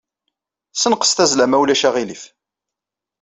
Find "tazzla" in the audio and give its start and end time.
1.13-1.45